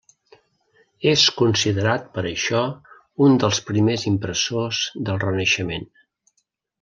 És 1.11 1.25
considerat 1.41 2.07
per 2.15 2.23
això 2.29 2.61
un 3.27 3.37
dels 3.43 3.61
primers 3.67 4.07
impressors 4.15 4.81
del 5.11 5.21
Renaixement. 5.29 5.87